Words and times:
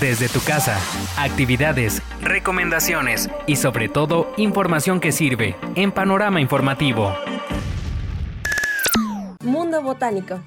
desde 0.00 0.28
tu 0.28 0.40
casa. 0.40 0.78
Actividades, 1.16 2.02
recomendaciones 2.20 3.30
y 3.46 3.56
sobre 3.56 3.88
todo 3.88 4.32
información 4.36 5.00
que 5.00 5.12
sirve 5.12 5.56
en 5.74 5.92
Panorama 5.92 6.40
Informativo. 6.40 7.14
Mundo 9.42 9.80
Botánico. 9.80 10.40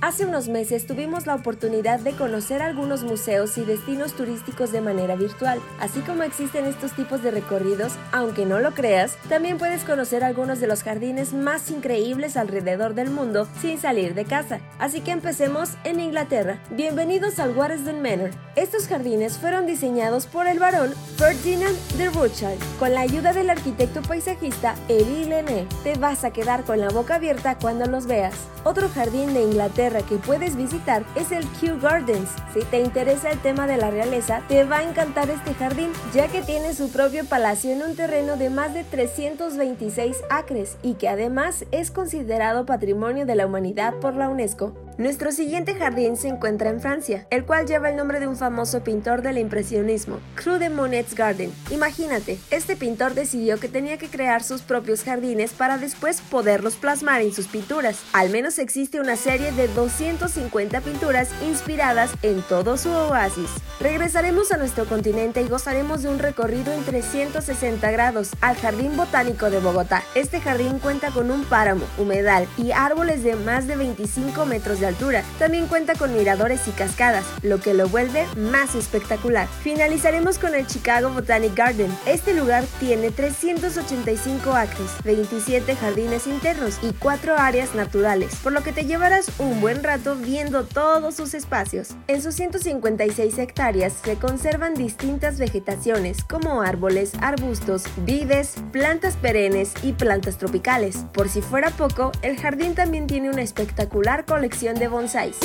Hace 0.00 0.26
unos 0.26 0.46
meses 0.46 0.86
tuvimos 0.86 1.26
la 1.26 1.34
oportunidad 1.34 1.98
de 1.98 2.12
conocer 2.12 2.62
algunos 2.62 3.02
museos 3.02 3.58
y 3.58 3.64
destinos 3.64 4.12
turísticos 4.12 4.70
de 4.70 4.80
manera 4.80 5.16
virtual. 5.16 5.58
Así 5.80 5.98
como 6.02 6.22
existen 6.22 6.66
estos 6.66 6.92
tipos 6.92 7.20
de 7.20 7.32
recorridos, 7.32 7.94
aunque 8.12 8.46
no 8.46 8.60
lo 8.60 8.74
creas, 8.74 9.16
también 9.28 9.58
puedes 9.58 9.82
conocer 9.82 10.22
algunos 10.22 10.60
de 10.60 10.68
los 10.68 10.84
jardines 10.84 11.32
más 11.32 11.68
increíbles 11.72 12.36
alrededor 12.36 12.94
del 12.94 13.10
mundo 13.10 13.48
sin 13.60 13.76
salir 13.80 14.14
de 14.14 14.24
casa. 14.24 14.60
Así 14.78 15.00
que 15.00 15.10
empecemos 15.10 15.70
en 15.82 15.98
Inglaterra. 15.98 16.62
Bienvenidos 16.70 17.40
al 17.40 17.56
Watersden 17.56 18.00
Manor. 18.00 18.30
Estos 18.54 18.86
jardines 18.86 19.36
fueron 19.38 19.66
diseñados 19.66 20.26
por 20.26 20.46
el 20.46 20.60
barón 20.60 20.94
Ferdinand 21.16 21.76
de 21.96 22.08
Rothschild. 22.10 22.62
Con 22.78 22.94
la 22.94 23.00
ayuda 23.00 23.32
del 23.32 23.50
arquitecto 23.50 24.02
paisajista 24.02 24.76
Elie 24.88 25.26
Lenné, 25.26 25.66
te 25.82 25.98
vas 25.98 26.22
a 26.22 26.30
quedar 26.30 26.62
con 26.62 26.78
la 26.78 26.88
boca 26.90 27.16
abierta 27.16 27.58
cuando 27.58 27.86
los 27.86 28.06
veas. 28.06 28.34
Otro 28.62 28.88
jardín 28.88 29.34
de 29.34 29.42
Inglaterra 29.42 29.87
que 29.88 30.16
puedes 30.16 30.56
visitar 30.56 31.04
es 31.16 31.32
el 31.32 31.46
Kew 31.60 31.80
Gardens. 31.80 32.28
Si 32.52 32.60
te 32.66 32.80
interesa 32.80 33.30
el 33.30 33.38
tema 33.38 33.66
de 33.66 33.76
la 33.76 33.90
realeza, 33.90 34.42
te 34.48 34.64
va 34.64 34.78
a 34.78 34.82
encantar 34.82 35.30
este 35.30 35.54
jardín, 35.54 35.90
ya 36.12 36.28
que 36.28 36.42
tiene 36.42 36.74
su 36.74 36.90
propio 36.90 37.24
palacio 37.24 37.72
en 37.72 37.82
un 37.82 37.96
terreno 37.96 38.36
de 38.36 38.50
más 38.50 38.74
de 38.74 38.84
326 38.84 40.16
acres 40.30 40.76
y 40.82 40.94
que 40.94 41.08
además 41.08 41.64
es 41.72 41.90
considerado 41.90 42.66
Patrimonio 42.66 43.26
de 43.26 43.34
la 43.34 43.46
Humanidad 43.46 43.94
por 43.94 44.14
la 44.14 44.28
UNESCO. 44.28 44.87
Nuestro 44.98 45.30
siguiente 45.30 45.76
jardín 45.76 46.16
se 46.16 46.26
encuentra 46.26 46.70
en 46.70 46.80
Francia, 46.80 47.24
el 47.30 47.44
cual 47.44 47.68
lleva 47.68 47.88
el 47.88 47.94
nombre 47.94 48.18
de 48.18 48.26
un 48.26 48.34
famoso 48.34 48.82
pintor 48.82 49.22
del 49.22 49.38
impresionismo, 49.38 50.18
Cru 50.34 50.58
de 50.58 50.70
Monet's 50.70 51.14
Garden. 51.14 51.52
Imagínate, 51.70 52.36
este 52.50 52.74
pintor 52.74 53.14
decidió 53.14 53.60
que 53.60 53.68
tenía 53.68 53.96
que 53.96 54.08
crear 54.08 54.42
sus 54.42 54.62
propios 54.62 55.04
jardines 55.04 55.52
para 55.52 55.78
después 55.78 56.20
poderlos 56.20 56.74
plasmar 56.74 57.20
en 57.20 57.32
sus 57.32 57.46
pinturas. 57.46 58.00
Al 58.12 58.30
menos 58.30 58.58
existe 58.58 58.98
una 58.98 59.14
serie 59.14 59.52
de 59.52 59.68
250 59.68 60.80
pinturas 60.80 61.28
inspiradas 61.46 62.10
en 62.22 62.42
todo 62.42 62.76
su 62.76 62.90
oasis. 62.90 63.50
Regresaremos 63.78 64.50
a 64.50 64.56
nuestro 64.56 64.84
continente 64.86 65.42
y 65.42 65.48
gozaremos 65.48 66.02
de 66.02 66.08
un 66.08 66.18
recorrido 66.18 66.72
en 66.72 66.82
360 66.82 67.88
grados 67.92 68.30
al 68.40 68.56
Jardín 68.56 68.96
Botánico 68.96 69.48
de 69.48 69.60
Bogotá. 69.60 70.02
Este 70.16 70.40
jardín 70.40 70.80
cuenta 70.80 71.12
con 71.12 71.30
un 71.30 71.44
páramo, 71.44 71.84
humedal 71.98 72.48
y 72.56 72.72
árboles 72.72 73.22
de 73.22 73.36
más 73.36 73.68
de 73.68 73.76
25 73.76 74.44
metros 74.44 74.80
de 74.80 74.87
altura. 74.88 75.22
También 75.38 75.66
cuenta 75.66 75.94
con 75.94 76.12
miradores 76.12 76.66
y 76.66 76.72
cascadas, 76.72 77.24
lo 77.42 77.60
que 77.60 77.74
lo 77.74 77.88
vuelve 77.88 78.26
más 78.36 78.74
espectacular. 78.74 79.48
Finalizaremos 79.62 80.38
con 80.38 80.54
el 80.54 80.66
Chicago 80.66 81.10
Botanic 81.10 81.54
Garden. 81.54 81.96
Este 82.06 82.34
lugar 82.34 82.64
tiene 82.80 83.10
385 83.10 84.52
acres, 84.52 84.90
27 85.04 85.76
jardines 85.76 86.26
internos 86.26 86.78
y 86.82 86.92
4 86.92 87.36
áreas 87.36 87.74
naturales, 87.74 88.34
por 88.42 88.52
lo 88.52 88.62
que 88.62 88.72
te 88.72 88.84
llevarás 88.84 89.30
un 89.38 89.60
buen 89.60 89.82
rato 89.82 90.16
viendo 90.16 90.64
todos 90.64 91.14
sus 91.14 91.34
espacios. 91.34 91.90
En 92.06 92.22
sus 92.22 92.34
156 92.34 93.38
hectáreas 93.38 93.92
se 94.04 94.16
conservan 94.16 94.74
distintas 94.74 95.38
vegetaciones 95.38 96.24
como 96.24 96.62
árboles, 96.62 97.12
arbustos, 97.20 97.84
vides, 97.98 98.54
plantas 98.72 99.16
perennes 99.16 99.72
y 99.82 99.92
plantas 99.92 100.38
tropicales. 100.38 101.04
Por 101.12 101.28
si 101.28 101.42
fuera 101.42 101.70
poco, 101.70 102.12
el 102.22 102.38
jardín 102.40 102.74
también 102.74 103.06
tiene 103.06 103.30
una 103.30 103.42
espectacular 103.42 104.24
colección 104.24 104.77
de 104.78 104.88
bonsais. 104.88 105.36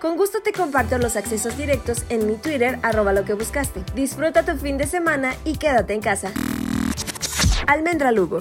Con 0.00 0.16
gusto 0.16 0.40
te 0.42 0.52
comparto 0.52 0.98
los 0.98 1.16
accesos 1.16 1.56
directos 1.56 2.04
en 2.08 2.26
mi 2.26 2.36
Twitter, 2.36 2.78
arroba 2.82 3.12
lo 3.12 3.24
que 3.24 3.34
buscaste. 3.34 3.84
Disfruta 3.94 4.44
tu 4.44 4.56
fin 4.56 4.78
de 4.78 4.86
semana 4.86 5.34
y 5.44 5.56
quédate 5.56 5.94
en 5.94 6.00
casa. 6.00 6.32
Almendra 7.66 8.10
Lugo. 8.10 8.38